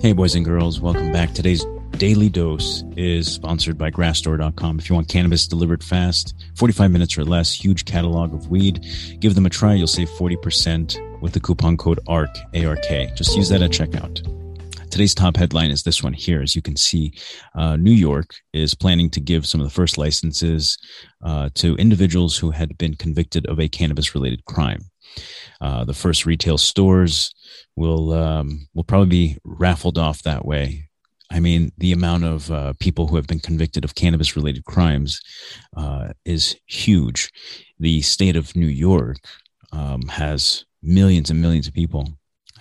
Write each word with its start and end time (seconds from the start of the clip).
Hey, 0.00 0.14
boys 0.14 0.34
and 0.34 0.46
girls, 0.46 0.80
welcome 0.80 1.12
back. 1.12 1.34
Today's 1.34 1.62
daily 1.98 2.30
dose 2.30 2.82
is 2.96 3.30
sponsored 3.30 3.76
by 3.76 3.90
grassdoor.com. 3.90 4.78
If 4.78 4.88
you 4.88 4.94
want 4.94 5.08
cannabis 5.08 5.46
delivered 5.46 5.84
fast, 5.84 6.34
45 6.56 6.90
minutes 6.90 7.18
or 7.18 7.24
less, 7.26 7.52
huge 7.52 7.84
catalog 7.84 8.32
of 8.32 8.48
weed, 8.48 8.86
give 9.20 9.34
them 9.34 9.44
a 9.44 9.50
try. 9.50 9.74
You'll 9.74 9.86
save 9.86 10.08
40% 10.08 11.20
with 11.20 11.34
the 11.34 11.40
coupon 11.40 11.76
code 11.76 12.00
ARK, 12.08 12.34
A-R-K. 12.54 13.12
Just 13.14 13.36
use 13.36 13.50
that 13.50 13.60
at 13.60 13.72
checkout. 13.72 14.24
Today's 14.90 15.14
top 15.14 15.36
headline 15.36 15.70
is 15.70 15.82
this 15.82 16.02
one 16.02 16.14
here. 16.14 16.40
As 16.40 16.56
you 16.56 16.62
can 16.62 16.76
see, 16.76 17.12
uh, 17.54 17.76
New 17.76 17.92
York 17.92 18.36
is 18.54 18.74
planning 18.74 19.10
to 19.10 19.20
give 19.20 19.46
some 19.46 19.60
of 19.60 19.66
the 19.66 19.74
first 19.74 19.98
licenses 19.98 20.78
uh, 21.22 21.50
to 21.56 21.76
individuals 21.76 22.38
who 22.38 22.52
had 22.52 22.78
been 22.78 22.94
convicted 22.94 23.44
of 23.48 23.60
a 23.60 23.68
cannabis 23.68 24.14
related 24.14 24.46
crime. 24.46 24.89
Uh, 25.60 25.84
the 25.84 25.94
first 25.94 26.26
retail 26.26 26.58
stores 26.58 27.34
will 27.76 28.12
um, 28.12 28.68
will 28.74 28.84
probably 28.84 29.08
be 29.08 29.38
raffled 29.44 29.98
off 29.98 30.22
that 30.22 30.44
way. 30.44 30.88
I 31.30 31.38
mean, 31.38 31.70
the 31.78 31.92
amount 31.92 32.24
of 32.24 32.50
uh, 32.50 32.72
people 32.80 33.06
who 33.06 33.16
have 33.16 33.26
been 33.26 33.38
convicted 33.38 33.84
of 33.84 33.94
cannabis 33.94 34.34
related 34.34 34.64
crimes 34.64 35.20
uh, 35.76 36.08
is 36.24 36.56
huge. 36.66 37.30
The 37.78 38.02
state 38.02 38.34
of 38.36 38.56
New 38.56 38.66
York 38.66 39.18
um, 39.72 40.02
has 40.08 40.64
millions 40.82 41.30
and 41.30 41.40
millions 41.40 41.68
of 41.68 41.74
people. 41.74 42.08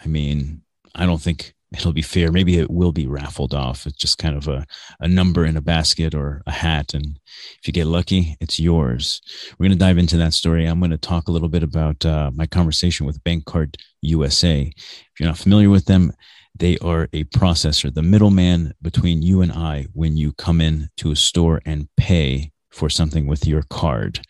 I 0.04 0.08
mean, 0.08 0.62
I 0.94 1.06
don't 1.06 1.22
think 1.22 1.56
it'll 1.72 1.94
be 1.94 2.02
fair. 2.02 2.32
Maybe 2.32 2.58
it 2.58 2.72
will 2.72 2.92
be 2.92 3.08
raffled 3.08 3.54
off. 3.54 3.86
It's 3.86 3.98
just 3.98 4.18
kind 4.18 4.36
of 4.36 4.48
a, 4.48 4.66
a 5.00 5.08
number 5.08 5.46
in 5.46 5.58
a 5.58 5.62
basket 5.62 6.16
or 6.16 6.42
a 6.48 6.52
hat. 6.52 6.94
And 6.94 7.20
if 7.60 7.68
you 7.68 7.74
get 7.74 7.88
lucky, 7.88 8.36
it's 8.40 8.60
yours. 8.60 9.22
We're 9.58 9.68
going 9.68 9.78
to 9.78 9.86
dive 9.86 9.98
into 9.98 10.18
that 10.18 10.34
story. 10.34 10.66
I'm 10.66 10.80
going 10.80 10.92
to 10.92 10.98
talk 10.98 11.28
a 11.28 11.32
little 11.32 11.50
bit 11.50 11.64
about 11.64 12.06
uh, 12.06 12.32
my 12.34 12.48
conversation 12.48 13.06
with 13.06 13.24
BankCard 13.24 13.76
USA. 14.02 14.62
If 14.62 15.20
you're 15.20 15.30
not 15.30 15.38
familiar 15.38 15.70
with 15.70 15.86
them, 15.86 16.12
they 16.56 16.78
are 16.80 17.08
a 17.14 17.24
processor, 17.26 17.94
the 17.94 18.02
middleman 18.02 18.74
between 18.82 19.22
you 19.22 19.42
and 19.42 19.52
I 19.52 19.88
when 19.94 20.18
you 20.18 20.34
come 20.34 20.62
in 20.62 20.90
to 20.98 21.12
a 21.12 21.16
store 21.16 21.62
and 21.66 21.88
pay 21.96 22.52
for 22.72 22.90
something 22.90 23.28
with 23.28 23.48
your 23.48 23.64
card. 23.70 24.22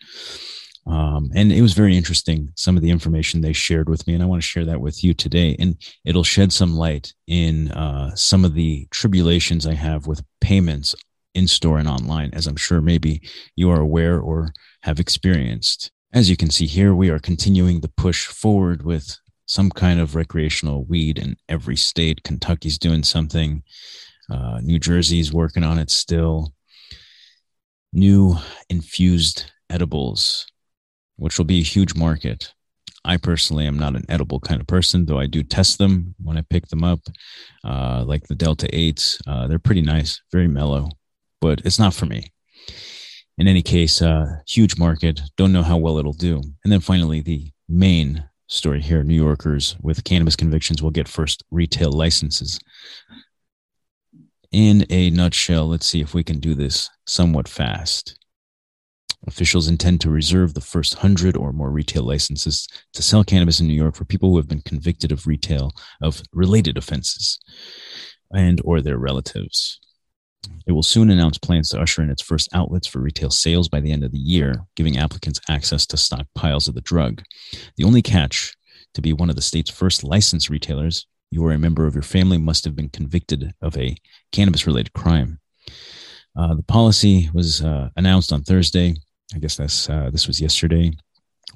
Um, 0.86 1.30
and 1.34 1.52
it 1.52 1.62
was 1.62 1.74
very 1.74 1.96
interesting, 1.96 2.50
some 2.56 2.76
of 2.76 2.82
the 2.82 2.90
information 2.90 3.40
they 3.40 3.52
shared 3.52 3.88
with 3.88 4.06
me. 4.06 4.14
And 4.14 4.22
I 4.22 4.26
want 4.26 4.42
to 4.42 4.46
share 4.48 4.64
that 4.64 4.80
with 4.80 5.04
you 5.04 5.14
today. 5.14 5.56
And 5.58 5.76
it'll 6.04 6.24
shed 6.24 6.52
some 6.52 6.76
light 6.76 7.12
in 7.26 7.70
uh, 7.72 8.14
some 8.16 8.44
of 8.44 8.54
the 8.54 8.86
tribulations 8.90 9.66
I 9.66 9.74
have 9.74 10.06
with 10.06 10.24
payments 10.40 10.94
in 11.34 11.46
store 11.46 11.78
and 11.78 11.88
online, 11.88 12.30
as 12.32 12.46
I'm 12.46 12.56
sure 12.56 12.80
maybe 12.80 13.22
you 13.56 13.70
are 13.70 13.80
aware 13.80 14.18
or 14.18 14.52
have 14.82 14.98
experienced. 14.98 15.90
As 16.12 16.28
you 16.28 16.36
can 16.36 16.50
see 16.50 16.66
here, 16.66 16.94
we 16.94 17.10
are 17.10 17.20
continuing 17.20 17.80
the 17.80 17.92
push 17.96 18.26
forward 18.26 18.82
with 18.82 19.16
some 19.46 19.70
kind 19.70 20.00
of 20.00 20.14
recreational 20.14 20.84
weed 20.84 21.18
in 21.18 21.36
every 21.48 21.76
state. 21.76 22.22
Kentucky's 22.24 22.78
doing 22.78 23.02
something. 23.02 23.62
Uh, 24.28 24.60
New 24.62 24.78
Jersey's 24.78 25.32
working 25.32 25.64
on 25.64 25.78
it 25.78 25.90
still. 25.90 26.52
New 27.92 28.36
infused 28.68 29.50
edibles 29.68 30.46
which 31.20 31.38
will 31.38 31.44
be 31.44 31.60
a 31.60 31.62
huge 31.62 31.94
market. 31.94 32.52
I 33.04 33.16
personally 33.16 33.66
am 33.66 33.78
not 33.78 33.94
an 33.94 34.04
edible 34.08 34.40
kind 34.40 34.60
of 34.60 34.66
person, 34.66 35.06
though 35.06 35.18
I 35.18 35.26
do 35.26 35.42
test 35.42 35.78
them 35.78 36.14
when 36.22 36.36
I 36.36 36.42
pick 36.42 36.68
them 36.68 36.82
up, 36.82 37.00
uh, 37.64 38.04
like 38.06 38.26
the 38.26 38.34
Delta 38.34 38.66
8s. 38.68 39.20
Uh, 39.26 39.46
they're 39.46 39.58
pretty 39.58 39.82
nice, 39.82 40.20
very 40.32 40.48
mellow, 40.48 40.88
but 41.40 41.60
it's 41.64 41.78
not 41.78 41.94
for 41.94 42.06
me. 42.06 42.32
In 43.38 43.48
any 43.48 43.62
case, 43.62 44.02
uh, 44.02 44.26
huge 44.46 44.78
market. 44.78 45.20
Don't 45.36 45.52
know 45.52 45.62
how 45.62 45.78
well 45.78 45.98
it'll 45.98 46.12
do. 46.12 46.42
And 46.64 46.72
then 46.72 46.80
finally, 46.80 47.20
the 47.20 47.50
main 47.68 48.24
story 48.48 48.82
here 48.82 49.02
New 49.02 49.14
Yorkers 49.14 49.76
with 49.80 50.04
cannabis 50.04 50.36
convictions 50.36 50.82
will 50.82 50.90
get 50.90 51.08
first 51.08 51.44
retail 51.50 51.92
licenses. 51.92 52.58
In 54.52 54.84
a 54.90 55.10
nutshell, 55.10 55.68
let's 55.68 55.86
see 55.86 56.00
if 56.00 56.12
we 56.12 56.24
can 56.24 56.40
do 56.40 56.54
this 56.54 56.90
somewhat 57.06 57.46
fast. 57.46 58.19
Officials 59.26 59.68
intend 59.68 60.00
to 60.00 60.10
reserve 60.10 60.54
the 60.54 60.60
first 60.62 60.94
hundred 60.94 61.36
or 61.36 61.52
more 61.52 61.70
retail 61.70 62.02
licenses 62.02 62.66
to 62.94 63.02
sell 63.02 63.22
cannabis 63.22 63.60
in 63.60 63.66
New 63.66 63.74
York 63.74 63.94
for 63.94 64.06
people 64.06 64.30
who 64.30 64.38
have 64.38 64.48
been 64.48 64.62
convicted 64.62 65.12
of 65.12 65.26
retail 65.26 65.72
of 66.00 66.22
related 66.32 66.78
offenses 66.78 67.38
and 68.32 68.62
or 68.64 68.80
their 68.80 68.96
relatives. 68.96 69.78
It 70.66 70.72
will 70.72 70.82
soon 70.82 71.10
announce 71.10 71.36
plans 71.36 71.68
to 71.70 71.80
usher 71.80 72.02
in 72.02 72.08
its 72.08 72.22
first 72.22 72.48
outlets 72.54 72.86
for 72.86 73.00
retail 73.00 73.30
sales 73.30 73.68
by 73.68 73.80
the 73.80 73.92
end 73.92 74.04
of 74.04 74.12
the 74.12 74.18
year, 74.18 74.64
giving 74.74 74.96
applicants 74.96 75.40
access 75.50 75.84
to 75.86 75.96
stockpiles 75.96 76.66
of 76.66 76.74
the 76.74 76.80
drug. 76.80 77.22
The 77.76 77.84
only 77.84 78.00
catch 78.00 78.56
to 78.94 79.02
be 79.02 79.12
one 79.12 79.28
of 79.28 79.36
the 79.36 79.42
state's 79.42 79.70
first 79.70 80.02
licensed 80.02 80.48
retailers, 80.48 81.06
you 81.30 81.44
or 81.44 81.52
a 81.52 81.58
member 81.58 81.86
of 81.86 81.94
your 81.94 82.02
family 82.02 82.38
must 82.38 82.64
have 82.64 82.74
been 82.74 82.88
convicted 82.88 83.52
of 83.60 83.76
a 83.76 83.96
cannabis 84.32 84.66
related 84.66 84.94
crime. 84.94 85.40
Uh, 86.34 86.54
the 86.54 86.62
policy 86.62 87.28
was 87.34 87.60
uh, 87.62 87.90
announced 87.96 88.32
on 88.32 88.42
Thursday 88.42 88.94
I 89.34 89.38
guess 89.38 89.56
that's 89.56 89.88
uh, 89.88 90.10
this 90.10 90.26
was 90.26 90.40
yesterday, 90.40 90.92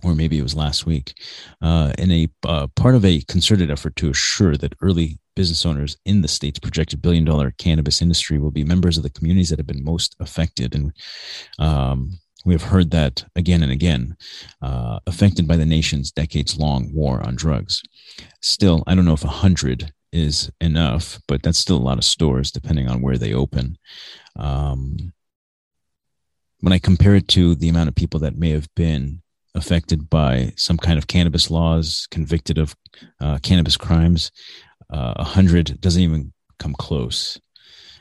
or 0.03 0.15
maybe 0.15 0.39
it 0.39 0.43
was 0.43 0.55
last 0.55 0.87
week, 0.87 1.15
uh, 1.63 1.93
in 1.99 2.11
a 2.11 2.29
uh, 2.47 2.67
part 2.77 2.95
of 2.95 3.05
a 3.05 3.21
concerted 3.23 3.71
effort 3.71 3.97
to 3.97 4.11
assure 4.11 4.57
that 4.57 4.75
early 4.81 5.19
business 5.37 5.67
owners 5.67 5.97
in 6.05 6.21
the 6.21 6.29
state's 6.29 6.61
projected 6.61 7.03
billion 7.03 7.25
dollar 7.25 7.53
cannabis 7.59 8.01
industry 8.01 8.39
will 8.39 8.53
be 8.53 8.65
members 8.65 8.97
of 8.97 9.03
the 9.03 9.11
communities 9.11 9.51
that 9.51 9.59
have 9.59 9.67
been 9.67 9.85
most 9.85 10.15
affected. 10.21 10.75
And 10.75 10.93
um, 11.59 12.19
we 12.45 12.55
have 12.55 12.63
heard 12.63 12.91
that 12.93 13.25
again 13.35 13.63
and 13.63 13.73
again, 13.73 14.17
uh, 14.63 15.01
affected 15.07 15.49
by 15.49 15.57
the 15.57 15.67
nation's 15.67 16.13
decades 16.13 16.57
long 16.57 16.93
war 16.95 17.27
on 17.27 17.35
drugs. 17.35 17.83
Still, 18.43 18.85
I 18.87 18.95
don't 18.95 19.05
know 19.05 19.15
if 19.15 19.25
a 19.25 19.29
hundred 19.29 19.93
is 20.13 20.51
enough, 20.61 21.19
but 21.27 21.43
that's 21.43 21.59
still 21.59 21.77
a 21.77 21.79
lot 21.79 21.99
of 21.99 22.05
stores, 22.05 22.53
depending 22.53 22.89
on 22.89 23.03
where 23.03 23.19
they 23.19 23.35
open. 23.35 23.77
Um, 24.37 25.13
when 26.65 26.73
I 26.73 26.79
compare 26.79 27.15
it 27.15 27.29
to 27.29 27.55
the 27.55 27.69
amount 27.69 27.91
of 27.91 27.95
people 27.95 28.21
that 28.21 28.39
may 28.39 28.49
have 28.49 28.67
been 28.75 29.21
affected 29.55 30.09
by 30.09 30.55
some 30.57 30.79
kind 30.79 30.97
of 30.97 31.07
cannabis 31.07 31.51
laws, 31.51 32.09
convicted 32.11 32.57
of 32.57 32.75
uh, 33.21 33.37
cannabis 33.43 33.77
crimes, 33.77 34.33
uh, 34.91 35.13
a 35.17 35.21
uh, 35.21 35.25
hundred 35.25 35.79
doesn't 35.83 36.01
even 36.01 36.33
come 36.59 36.73
close. 36.73 37.39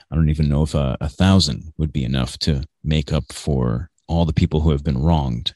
I 0.10 0.16
don't 0.16 0.30
even 0.30 0.48
know 0.48 0.64
if 0.64 0.76
a, 0.76 0.96
thousand 1.10 1.74
would 1.78 1.92
be 1.92 2.06
enough 2.06 2.38
to 2.40 2.64
make 2.86 3.12
up 3.12 3.34
for 3.34 3.90
all 4.08 4.24
the 4.24 4.32
people 4.32 4.62
who 4.62 4.72
have 4.72 4.84
been 4.84 4.98
wronged. 4.98 5.52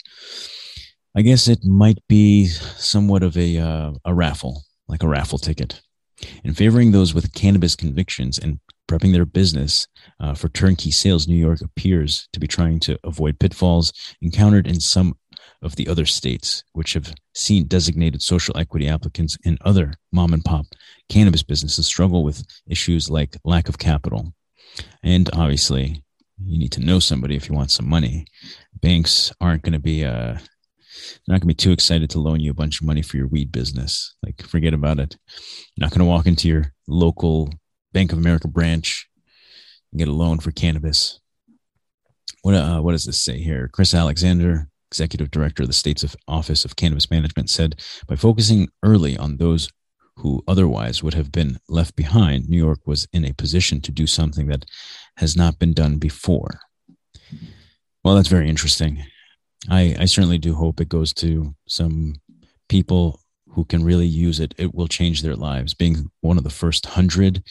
I 1.16 1.22
guess 1.22 1.48
it 1.48 1.64
might 1.64 2.00
be 2.10 2.48
somewhat 2.48 3.24
of 3.24 3.38
a 3.38 3.58
uh, 3.58 3.94
a 4.04 4.14
raffle, 4.14 4.64
like 4.90 5.04
a 5.04 5.08
raffle 5.08 5.40
ticket. 5.40 5.80
In 6.44 6.54
favoring 6.54 6.92
those 6.92 7.14
with 7.14 7.34
cannabis 7.34 7.74
convictions 7.74 8.38
and 8.38 8.60
prepping 8.88 9.14
their 9.14 9.26
business 9.26 9.88
uh, 10.20 10.34
for 10.34 10.50
turnkey 10.50 10.92
sales, 10.92 11.28
New 11.28 11.36
York 11.36 11.62
appears 11.62 12.28
to 12.34 12.40
be 12.40 12.48
trying 12.48 12.80
to 12.82 12.98
avoid 13.04 13.40
pitfalls 13.40 13.94
encountered 14.22 14.68
in 14.68 14.80
some 14.80 15.16
of 15.62 15.76
the 15.76 15.88
other 15.88 16.06
states, 16.06 16.64
which 16.74 16.94
have 16.94 17.14
seen 17.34 17.68
designated 17.68 18.22
social 18.22 18.58
equity 18.58 18.88
applicants 18.88 19.38
and 19.46 19.58
other 19.62 19.94
mom 20.12 20.34
and 20.34 20.46
pop 20.46 20.66
cannabis 21.10 21.44
businesses 21.44 21.88
struggle 21.88 22.24
with 22.24 22.46
issues 22.68 23.10
like 23.10 23.38
lack 23.44 23.70
of 23.70 23.78
capital. 23.78 24.34
And 25.04 25.30
obviously, 25.34 26.04
you 26.44 26.60
need 26.60 26.72
to 26.74 26.82
know 26.82 27.00
somebody 27.00 27.36
if 27.36 27.50
you 27.50 27.56
want 27.56 27.72
some 27.72 27.90
money. 27.90 28.28
Banks 28.82 29.32
aren't 29.42 29.64
going 29.64 29.74
to 29.74 29.80
be 29.80 30.06
uh, 30.06 30.38
they're 31.26 31.34
not 31.34 31.42
going 31.42 31.42
to 31.42 31.48
be 31.48 31.54
too 31.54 31.72
excited 31.72 32.10
to 32.12 32.20
loan 32.20 32.40
you 32.40 32.52
a 32.52 32.56
bunch 32.56 32.82
of 32.82 32.88
money 32.88 33.02
for 33.02 33.18
your 33.18 33.28
weed 33.28 33.52
business. 33.52 34.16
Like, 34.24 34.42
forget 34.44 34.74
about 34.74 35.00
it. 35.00 35.18
You're 35.76 35.86
not 35.86 35.92
going 35.92 36.00
to 36.00 36.06
walk 36.06 36.26
into 36.26 36.48
your 36.48 36.74
local 36.88 37.52
Bank 37.98 38.12
of 38.12 38.20
America 38.20 38.48
branch 38.48 39.10
and 39.92 39.98
get 39.98 40.08
a 40.08 40.12
loan 40.14 40.38
for 40.38 40.52
cannabis. 40.52 41.20
What, 42.44 42.54
uh, 42.54 42.80
what 42.80 42.92
does 42.92 43.06
this 43.06 43.20
say 43.20 43.40
here? 43.40 43.72
Chris 43.74 43.96
Alexander, 43.96 44.70
executive 44.92 45.32
director 45.32 45.64
of 45.64 45.70
the 45.70 45.74
state's 45.74 46.06
Office 46.28 46.64
of 46.64 46.76
Cannabis 46.76 47.10
Management, 47.10 47.50
said 47.50 47.82
by 48.08 48.16
focusing 48.16 48.70
early 48.84 49.18
on 49.18 49.38
those 49.38 49.72
who 50.18 50.44
otherwise 50.48 51.02
would 51.02 51.16
have 51.16 51.32
been 51.32 51.58
left 51.70 51.96
behind, 51.96 52.48
New 52.48 52.58
York 52.58 52.82
was 52.86 53.08
in 53.14 53.26
a 53.26 53.34
position 53.34 53.82
to 53.82 53.92
do 53.92 54.06
something 54.06 54.46
that 54.46 54.66
has 55.16 55.36
not 55.36 55.58
been 55.58 55.74
done 55.74 55.98
before. 55.98 56.60
Well, 58.04 58.14
that's 58.14 58.30
very 58.30 58.48
interesting. 58.48 59.04
I, 59.72 59.96
I 59.98 60.06
certainly 60.06 60.38
do 60.38 60.54
hope 60.54 60.80
it 60.80 60.88
goes 60.88 61.14
to 61.16 61.56
some 61.68 62.14
people 62.70 63.22
who 63.58 63.66
can 63.66 63.84
really 63.84 64.06
use 64.06 64.40
it. 64.40 64.54
It 64.60 64.76
will 64.76 64.88
change 64.88 65.24
their 65.24 65.36
lives. 65.36 65.74
Being 65.74 66.12
one 66.22 66.38
of 66.38 66.44
the 66.44 66.52
first 66.52 66.86
hundred, 66.86 67.42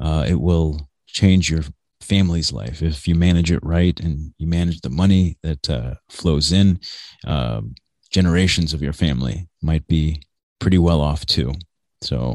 uh, 0.00 0.24
it 0.26 0.40
will 0.40 0.88
change 1.06 1.50
your 1.50 1.60
family's 2.00 2.50
life 2.50 2.82
if 2.82 3.06
you 3.06 3.14
manage 3.14 3.52
it 3.52 3.62
right 3.62 4.00
and 4.00 4.32
you 4.38 4.46
manage 4.46 4.80
the 4.80 4.88
money 4.88 5.36
that 5.42 5.68
uh, 5.68 5.96
flows 6.08 6.50
in. 6.50 6.80
Uh, 7.26 7.60
generations 8.10 8.72
of 8.72 8.80
your 8.80 8.94
family 8.94 9.48
might 9.60 9.86
be 9.86 10.22
pretty 10.60 10.78
well 10.78 11.02
off 11.02 11.26
too. 11.26 11.52
So, 12.00 12.32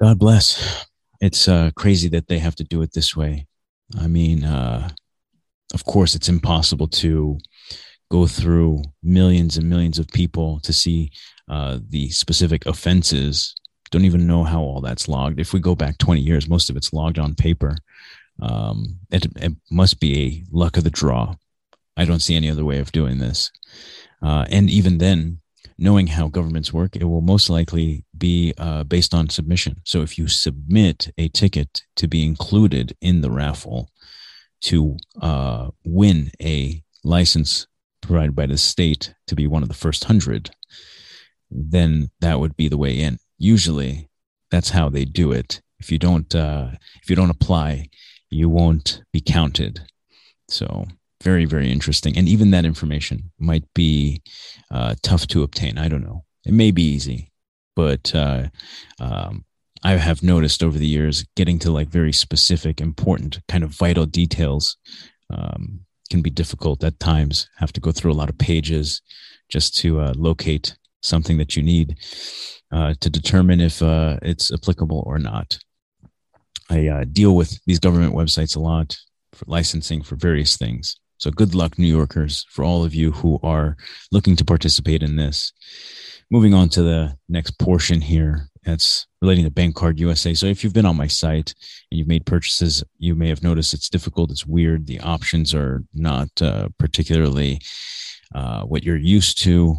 God 0.00 0.18
bless. 0.18 0.86
It's 1.20 1.46
uh, 1.46 1.72
crazy 1.76 2.08
that 2.08 2.26
they 2.26 2.38
have 2.38 2.56
to 2.56 2.64
do 2.64 2.80
it 2.80 2.94
this 2.94 3.14
way. 3.14 3.46
I 4.00 4.06
mean, 4.06 4.44
uh, 4.44 4.88
of 5.74 5.84
course, 5.84 6.14
it's 6.14 6.30
impossible 6.30 6.88
to 6.88 7.38
go 8.10 8.26
through 8.26 8.82
millions 9.02 9.56
and 9.56 9.68
millions 9.68 9.98
of 9.98 10.08
people 10.08 10.60
to 10.60 10.72
see 10.72 11.10
uh, 11.48 11.78
the 11.88 12.08
specific 12.10 12.66
offenses 12.66 13.54
Don't 13.90 14.04
even 14.04 14.26
know 14.26 14.44
how 14.44 14.60
all 14.60 14.80
that's 14.80 15.08
logged. 15.08 15.40
If 15.40 15.52
we 15.52 15.60
go 15.60 15.74
back 15.74 15.98
20 15.98 16.20
years, 16.20 16.48
most 16.48 16.70
of 16.70 16.76
it's 16.76 16.92
logged 16.92 17.18
on 17.18 17.34
paper. 17.34 17.76
Um, 18.40 18.98
it, 19.10 19.26
it 19.36 19.52
must 19.70 20.00
be 20.00 20.18
a 20.20 20.44
luck 20.50 20.76
of 20.76 20.84
the 20.84 20.90
draw. 20.90 21.34
I 21.96 22.04
don't 22.04 22.20
see 22.20 22.36
any 22.36 22.50
other 22.50 22.64
way 22.64 22.78
of 22.78 22.92
doing 22.92 23.18
this. 23.18 23.50
Uh, 24.22 24.44
and 24.50 24.68
even 24.68 24.98
then, 24.98 25.40
knowing 25.78 26.06
how 26.08 26.28
governments 26.28 26.72
work, 26.72 26.96
it 26.96 27.04
will 27.04 27.20
most 27.20 27.48
likely 27.48 28.04
be 28.16 28.52
uh, 28.58 28.84
based 28.84 29.14
on 29.14 29.28
submission. 29.28 29.76
So 29.84 30.02
if 30.02 30.18
you 30.18 30.28
submit 30.28 31.12
a 31.16 31.28
ticket 31.28 31.82
to 31.96 32.08
be 32.08 32.24
included 32.24 32.96
in 33.00 33.20
the 33.20 33.30
raffle 33.30 33.90
to 34.62 34.96
uh, 35.20 35.70
win 35.84 36.30
a 36.40 36.82
license 37.04 37.66
provided 38.06 38.34
by 38.34 38.46
the 38.46 38.56
state 38.56 39.14
to 39.26 39.34
be 39.34 39.46
one 39.46 39.62
of 39.62 39.68
the 39.68 39.74
first 39.74 40.04
hundred, 40.04 40.50
then 41.50 42.10
that 42.20 42.40
would 42.40 42.56
be 42.56 42.68
the 42.68 42.78
way 42.78 42.98
in. 42.98 43.18
Usually, 43.38 44.08
that's 44.50 44.70
how 44.70 44.88
they 44.88 45.04
do 45.04 45.32
it. 45.32 45.60
If 45.78 45.92
you 45.92 45.98
don't, 45.98 46.34
uh, 46.34 46.70
if 47.02 47.10
you 47.10 47.16
don't 47.16 47.30
apply, 47.30 47.88
you 48.30 48.48
won't 48.48 49.02
be 49.12 49.20
counted. 49.20 49.80
So 50.48 50.86
very 51.22 51.44
very 51.44 51.70
interesting 51.70 52.16
and 52.16 52.28
even 52.28 52.50
that 52.50 52.64
information 52.64 53.30
might 53.38 53.64
be 53.74 54.22
uh, 54.70 54.94
tough 55.02 55.26
to 55.26 55.42
obtain 55.42 55.78
i 55.78 55.88
don't 55.88 56.04
know 56.04 56.24
it 56.44 56.52
may 56.52 56.70
be 56.70 56.82
easy 56.82 57.30
but 57.74 58.14
uh, 58.14 58.44
um, 59.00 59.44
i 59.82 59.92
have 59.92 60.22
noticed 60.22 60.62
over 60.62 60.78
the 60.78 60.86
years 60.86 61.24
getting 61.34 61.58
to 61.58 61.70
like 61.70 61.88
very 61.88 62.12
specific 62.12 62.80
important 62.80 63.40
kind 63.48 63.64
of 63.64 63.70
vital 63.70 64.06
details 64.06 64.76
um, 65.30 65.80
can 66.08 66.22
be 66.22 66.30
difficult 66.30 66.84
at 66.84 67.00
times. 67.00 67.48
Have 67.56 67.72
to 67.74 67.80
go 67.80 67.92
through 67.92 68.12
a 68.12 68.20
lot 68.20 68.28
of 68.28 68.38
pages 68.38 69.02
just 69.48 69.76
to 69.78 70.00
uh, 70.00 70.12
locate 70.16 70.76
something 71.02 71.38
that 71.38 71.56
you 71.56 71.62
need 71.62 71.98
uh, 72.72 72.94
to 73.00 73.10
determine 73.10 73.60
if 73.60 73.82
uh, 73.82 74.18
it's 74.22 74.52
applicable 74.52 75.02
or 75.06 75.18
not. 75.18 75.58
I 76.68 76.88
uh, 76.88 77.04
deal 77.04 77.36
with 77.36 77.58
these 77.66 77.78
government 77.78 78.14
websites 78.14 78.56
a 78.56 78.60
lot 78.60 78.96
for 79.32 79.44
licensing 79.46 80.02
for 80.02 80.16
various 80.16 80.56
things. 80.56 80.96
So 81.18 81.30
good 81.30 81.54
luck, 81.54 81.78
New 81.78 81.86
Yorkers, 81.86 82.44
for 82.50 82.64
all 82.64 82.84
of 82.84 82.94
you 82.94 83.12
who 83.12 83.38
are 83.42 83.76
looking 84.10 84.36
to 84.36 84.44
participate 84.44 85.02
in 85.02 85.16
this. 85.16 85.52
Moving 86.30 86.54
on 86.54 86.68
to 86.70 86.82
the 86.82 87.16
next 87.28 87.52
portion 87.58 88.00
here, 88.00 88.48
it's 88.66 89.06
relating 89.22 89.44
to 89.44 89.50
Bank 89.50 89.74
Card 89.74 90.00
USA. 90.00 90.34
So 90.34 90.46
if 90.46 90.62
you've 90.62 90.72
been 90.72 90.86
on 90.86 90.96
my 90.96 91.06
site 91.06 91.54
and 91.90 91.98
you've 91.98 92.08
made 92.08 92.26
purchases, 92.26 92.82
you 92.98 93.14
may 93.14 93.28
have 93.28 93.42
noticed 93.42 93.74
it's 93.74 93.88
difficult, 93.88 94.30
it's 94.30 94.46
weird. 94.46 94.86
The 94.86 95.00
options 95.00 95.54
are 95.54 95.84
not 95.94 96.28
uh, 96.40 96.68
particularly 96.78 97.60
uh, 98.34 98.62
what 98.62 98.82
you're 98.82 98.96
used 98.96 99.38
to 99.42 99.76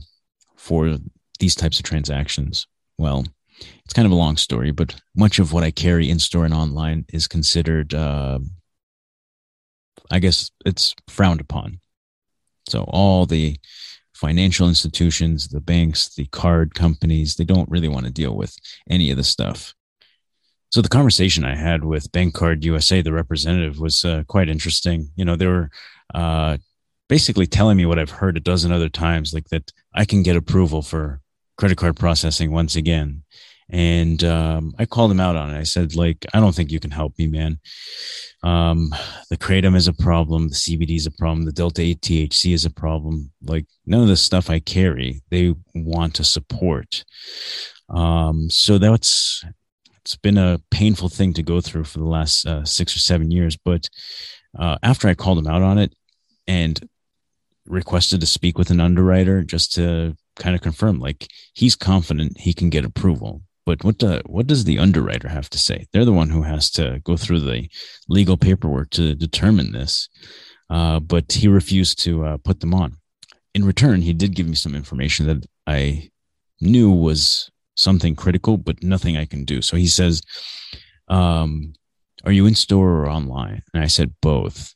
for 0.56 0.98
these 1.40 1.56
types 1.56 1.80
of 1.80 1.86
transactions. 1.86 2.68
Well, 2.98 3.26
it's 3.84 3.94
kind 3.94 4.06
of 4.06 4.12
a 4.12 4.16
long 4.16 4.38
story, 4.38 4.72
but 4.72 4.96
much 5.16 5.40
of 5.40 5.54
what 5.54 5.64
I 5.64 5.72
carry 5.72 6.10
in 6.10 6.20
store 6.20 6.46
and 6.46 6.54
online 6.54 7.06
is 7.12 7.28
considered 7.28 7.94
uh, 7.94 8.40
I 10.10 10.20
guess 10.20 10.52
it's 10.66 10.96
frowned 11.08 11.42
upon. 11.42 11.80
So 12.70 12.84
all 12.84 13.26
the 13.26 13.58
financial 14.18 14.68
institutions, 14.68 15.48
the 15.48 15.60
banks, 15.60 16.16
the 16.16 16.26
card 16.26 16.74
companies, 16.74 17.36
they 17.36 17.46
don't 17.46 17.70
really 17.70 17.88
want 17.88 18.06
to 18.06 18.12
deal 18.12 18.36
with 18.36 18.56
any 18.90 19.12
of 19.12 19.18
the 19.18 19.24
stuff. 19.24 19.74
So 20.70 20.82
the 20.82 20.90
conversation 20.90 21.46
I 21.46 21.56
had 21.56 21.86
with 21.86 22.12
Bank 22.12 22.34
Card 22.34 22.66
USA, 22.66 23.02
the 23.02 23.14
representative, 23.14 23.80
was 23.80 24.04
uh, 24.04 24.24
quite 24.28 24.50
interesting. 24.50 25.10
You 25.16 25.24
know, 25.24 25.36
they 25.36 25.48
were 25.48 25.70
uh, 26.14 26.58
basically 27.08 27.48
telling 27.48 27.78
me 27.78 27.86
what 27.86 28.00
I've 28.00 28.10
heard 28.10 28.36
a 28.36 28.42
dozen 28.42 28.72
other 28.72 28.90
times, 28.90 29.34
like 29.34 29.48
that 29.50 29.72
I 29.94 30.04
can 30.04 30.24
get 30.24 30.36
approval 30.36 30.82
for 30.82 31.22
credit 31.58 31.78
card 31.78 31.96
processing 31.96 32.52
once 32.52 32.76
again. 32.76 33.24
And 33.70 34.24
um, 34.24 34.74
I 34.80 34.86
called 34.86 35.12
him 35.12 35.20
out 35.20 35.36
on 35.36 35.54
it. 35.54 35.60
I 35.60 35.64
said, 35.64 35.96
like, 35.96 36.26
I 36.34 36.40
don't 36.40 36.56
think 36.56 36.72
you 36.72 36.80
can 36.80 36.92
help 36.92 37.18
me, 37.18 37.28
man. 37.28 37.60
Um, 38.44 38.94
the 39.30 39.38
kratom 39.38 39.76
is 39.76 39.88
a 39.88 39.94
problem. 39.94 40.50
The 40.50 40.56
CBD 40.56 40.96
is 40.96 41.06
a 41.06 41.12
problem. 41.12 41.46
The 41.46 41.52
delta 41.52 41.82
8 41.82 42.02
THC 42.02 42.54
is 42.54 42.66
a 42.66 42.70
problem. 42.70 43.32
Like 43.44 43.66
none 43.86 44.02
of 44.02 44.08
the 44.08 44.16
stuff 44.16 44.50
I 44.50 44.60
carry, 44.60 45.22
they 45.32 45.54
want 45.74 46.16
to 46.16 46.24
support. 46.24 47.04
Um, 47.90 48.50
so 48.50 48.78
that's 48.78 49.44
it's 50.02 50.16
been 50.16 50.38
a 50.38 50.62
painful 50.72 51.10
thing 51.10 51.34
to 51.34 51.44
go 51.44 51.60
through 51.60 51.84
for 51.84 52.00
the 52.00 52.06
last 52.06 52.46
uh, 52.46 52.64
six 52.64 52.96
or 52.96 53.00
seven 53.00 53.32
years. 53.32 53.58
But 53.58 53.90
uh, 54.58 54.78
after 54.82 55.10
I 55.10 55.16
called 55.16 55.40
him 55.40 55.48
out 55.48 55.62
on 55.62 55.78
it 55.78 55.94
and 56.48 56.80
requested 57.66 58.22
to 58.22 58.28
speak 58.28 58.58
with 58.58 58.70
an 58.70 58.80
underwriter 58.80 59.44
just 59.44 59.74
to 59.76 60.16
kind 60.38 60.56
of 60.56 60.62
confirm, 60.62 61.00
like 61.00 61.28
he's 61.54 61.76
confident 61.76 62.40
he 62.40 62.54
can 62.54 62.70
get 62.70 62.86
approval 62.86 63.42
but 63.68 63.84
what 63.84 64.00
the, 64.00 64.22
what 64.26 64.48
does 64.48 64.64
the 64.64 64.80
underwriter 64.80 65.28
have 65.28 65.50
to 65.50 65.58
say? 65.58 65.88
They're 65.92 66.06
the 66.06 66.14
one 66.14 66.30
who 66.30 66.44
has 66.44 66.72
to 66.72 67.02
go 67.04 67.18
through 67.18 67.42
the 67.42 67.70
legal 68.08 68.38
paperwork 68.38 68.92
to 68.92 69.14
determine 69.14 69.74
this. 69.74 70.08
Uh, 70.70 71.02
but 71.02 71.34
he 71.34 71.50
refused 71.50 72.02
to 72.04 72.24
uh, 72.24 72.38
put 72.38 72.62
them 72.62 72.74
on. 72.74 72.96
In 73.54 73.66
return, 73.66 74.02
he 74.02 74.14
did 74.14 74.36
give 74.36 74.48
me 74.48 74.56
some 74.56 74.74
information 74.74 75.26
that 75.28 75.46
I 75.68 76.12
knew 76.62 76.90
was 76.90 77.52
something 77.76 78.16
critical, 78.16 78.56
but 78.56 78.82
nothing 78.82 79.18
I 79.18 79.26
can 79.26 79.44
do. 79.44 79.62
So 79.62 79.76
he 79.76 79.88
says, 79.88 80.22
um, 81.10 81.74
"Are 82.24 82.32
you 82.32 82.46
in 82.46 82.56
store 82.56 82.92
or 82.92 83.10
online?" 83.10 83.64
And 83.74 83.84
I 83.84 83.88
said 83.88 84.16
both. 84.22 84.74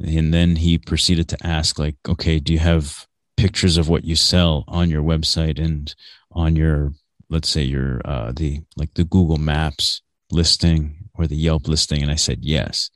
And 0.00 0.34
then 0.34 0.56
he 0.56 0.76
proceeded 0.76 1.28
to 1.30 1.46
ask, 1.46 1.78
like, 1.78 1.96
"Okay, 2.06 2.38
do 2.40 2.52
you 2.52 2.58
have 2.58 3.06
pictures 3.38 3.78
of 3.78 3.88
what 3.88 4.04
you 4.04 4.16
sell 4.16 4.64
on 4.68 4.90
your 4.90 5.02
website 5.02 5.58
and 5.58 5.94
on 6.32 6.56
your 6.56 6.92
let's 7.30 7.48
say 7.48 7.62
your 7.62 8.00
uh, 8.04 8.32
the 8.34 8.60
like 8.76 8.94
the 8.94 9.04
Google 9.04 9.38
Maps 9.38 10.02
listing 10.30 11.10
or 11.14 11.26
the 11.26 11.36
Yelp 11.36 11.68
listing, 11.68 12.02
and 12.02 12.10
I 12.10 12.16
said 12.16 12.38
yes. 12.42 12.90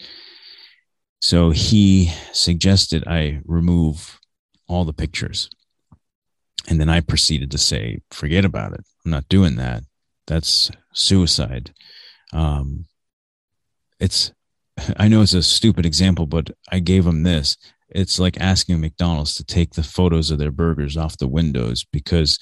So 1.20 1.50
he 1.50 2.12
suggested 2.32 3.05
I 3.06 3.40
remove 3.44 4.19
all 4.67 4.84
the 4.84 4.93
pictures. 4.93 5.49
And 6.69 6.81
then 6.81 6.88
I 6.88 7.00
proceeded 7.00 7.50
to 7.52 7.58
say, 7.58 8.00
forget 8.11 8.44
about 8.44 8.73
it. 8.73 8.84
I'm 9.05 9.11
not 9.11 9.29
doing 9.29 9.56
that. 9.56 9.82
That's 10.26 10.70
suicide. 10.94 11.73
Um, 12.32 12.87
it's, 14.00 14.32
I 14.96 15.08
know 15.08 15.23
it's 15.23 15.34
a 15.34 15.43
stupid 15.43 15.87
example, 15.87 16.26
but 16.26 16.50
I 16.70 16.79
gave 16.79 17.06
him 17.06 17.23
this. 17.23 17.56
It's 17.88 18.19
like 18.19 18.40
asking 18.40 18.81
McDonald's 18.81 19.34
to 19.34 19.44
take 19.44 19.75
the 19.75 19.82
photos 19.82 20.31
of 20.31 20.38
their 20.38 20.50
burgers 20.50 20.96
off 20.96 21.19
the 21.19 21.29
windows 21.29 21.84
because 21.84 22.39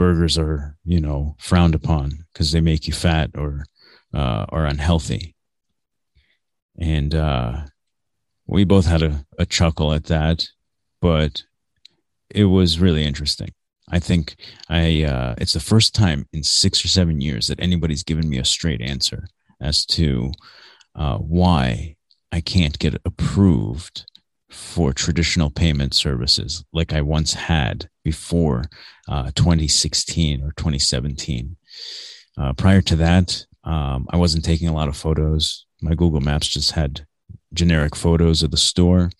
burgers 0.00 0.38
are 0.38 0.78
you 0.82 0.98
know 0.98 1.36
frowned 1.38 1.74
upon 1.74 2.24
because 2.32 2.52
they 2.52 2.60
make 2.62 2.86
you 2.86 2.94
fat 2.94 3.30
or 3.34 3.66
uh, 4.14 4.46
or 4.48 4.64
unhealthy. 4.64 5.34
And 6.78 7.14
uh, 7.14 7.66
we 8.46 8.64
both 8.64 8.86
had 8.86 9.02
a, 9.02 9.26
a 9.38 9.44
chuckle 9.44 9.92
at 9.92 10.04
that 10.04 10.48
but 11.00 11.44
it 12.28 12.44
was 12.44 12.78
really 12.78 13.04
interesting. 13.04 13.50
I 13.90 13.98
think 13.98 14.36
i 14.68 15.02
uh, 15.02 15.34
it's 15.38 15.52
the 15.52 15.68
first 15.72 15.94
time 15.94 16.26
in 16.32 16.44
six 16.44 16.84
or 16.84 16.88
seven 16.88 17.20
years 17.20 17.48
that 17.48 17.60
anybody's 17.60 18.04
given 18.04 18.28
me 18.30 18.38
a 18.38 18.44
straight 18.44 18.80
answer 18.80 19.26
as 19.60 19.84
to 19.96 20.32
uh, 20.94 21.18
why 21.18 21.96
i 22.32 22.40
can't 22.40 22.78
get 22.78 23.02
approved 23.04 24.06
for 24.48 24.92
traditional 24.92 25.50
payment 25.50 25.92
services 25.94 26.64
like 26.72 26.92
I 26.92 27.02
once 27.02 27.34
had 27.34 27.89
before 28.02 28.64
uh, 29.08 29.30
2016 29.34 30.42
or 30.42 30.52
2017. 30.52 31.56
Uh, 32.38 32.52
prior 32.54 32.80
to 32.80 32.96
that, 32.96 33.44
um, 33.64 34.06
I 34.10 34.16
wasn't 34.16 34.44
taking 34.44 34.68
a 34.68 34.72
lot 34.72 34.88
of 34.88 34.96
photos. 34.96 35.66
My 35.82 35.94
Google 35.94 36.20
Maps 36.20 36.48
just 36.48 36.72
had 36.72 37.06
generic 37.52 37.94
photos 37.94 38.42
of 38.42 38.50
the 38.50 38.56
store. 38.56 39.10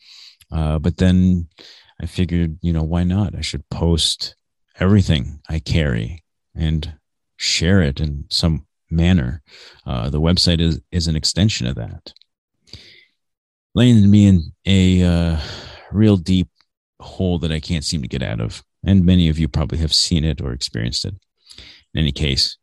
Uh, 0.52 0.78
but 0.78 0.96
then 0.96 1.48
I 2.00 2.06
figured, 2.06 2.58
you 2.62 2.72
know, 2.72 2.82
why 2.82 3.04
not? 3.04 3.34
I 3.34 3.40
should 3.40 3.68
post 3.68 4.34
everything 4.78 5.40
I 5.48 5.58
carry 5.58 6.24
and 6.54 6.94
share 7.36 7.82
it 7.82 8.00
in 8.00 8.24
some 8.30 8.66
manner. 8.90 9.42
Uh, 9.86 10.10
the 10.10 10.20
website 10.20 10.60
is, 10.60 10.80
is 10.90 11.06
an 11.06 11.16
extension 11.16 11.66
of 11.66 11.76
that 11.76 12.12
landed 13.74 14.08
me 14.08 14.26
in 14.26 14.52
a 14.66 15.02
uh, 15.02 15.40
real 15.92 16.16
deep 16.16 16.48
hole 17.00 17.38
that 17.38 17.52
I 17.52 17.60
can't 17.60 17.84
seem 17.84 18.02
to 18.02 18.08
get 18.08 18.22
out 18.22 18.40
of. 18.40 18.62
And 18.84 19.04
many 19.04 19.28
of 19.28 19.38
you 19.38 19.48
probably 19.48 19.78
have 19.78 19.94
seen 19.94 20.24
it 20.24 20.40
or 20.40 20.52
experienced 20.52 21.04
it. 21.04 21.14
In 21.92 22.00
any 22.00 22.12
case, 22.12 22.56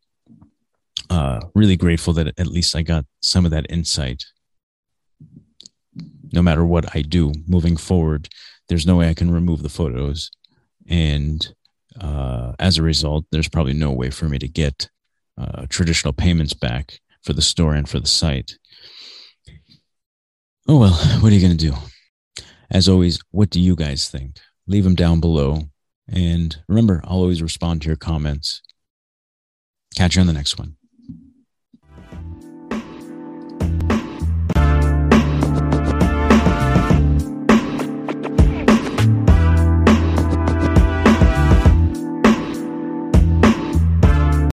uh, 1.09 1.41
really 1.53 1.77
grateful 1.77 2.13
that 2.13 2.27
at 2.39 2.47
least 2.47 2.75
I 2.75 2.81
got 2.81 3.05
some 3.21 3.45
of 3.45 3.51
that 3.51 3.67
insight. 3.69 4.23
No 6.33 6.41
matter 6.41 6.65
what 6.65 6.95
I 6.95 7.01
do 7.01 7.31
moving 7.47 7.77
forward, 7.77 8.29
there's 8.67 8.85
no 8.85 8.97
way 8.97 9.09
I 9.09 9.13
can 9.13 9.31
remove 9.31 9.63
the 9.63 9.69
photos. 9.69 10.31
And 10.87 11.47
uh, 11.99 12.53
as 12.59 12.77
a 12.77 12.83
result, 12.83 13.25
there's 13.31 13.47
probably 13.49 13.73
no 13.73 13.91
way 13.91 14.09
for 14.09 14.25
me 14.25 14.39
to 14.39 14.47
get 14.47 14.89
uh, 15.37 15.65
traditional 15.69 16.13
payments 16.13 16.53
back 16.53 16.99
for 17.23 17.33
the 17.33 17.41
store 17.41 17.73
and 17.73 17.87
for 17.87 17.99
the 17.99 18.07
site. 18.07 18.57
Oh, 20.67 20.79
well, 20.79 20.93
what 21.21 21.31
are 21.31 21.35
you 21.35 21.41
going 21.41 21.57
to 21.57 21.71
do? 21.71 21.75
As 22.69 22.89
always, 22.89 23.19
what 23.31 23.49
do 23.49 23.61
you 23.61 23.75
guys 23.75 24.09
think? 24.09 24.39
Leave 24.67 24.83
them 24.83 24.95
down 24.95 25.21
below. 25.21 25.61
And 26.07 26.57
remember, 26.67 27.01
I'll 27.03 27.17
always 27.17 27.41
respond 27.41 27.81
to 27.81 27.87
your 27.87 27.97
comments. 27.97 28.61
Catch 29.95 30.15
you 30.15 30.21
on 30.21 30.27
the 30.27 30.33
next 30.33 30.57
one. 30.57 30.77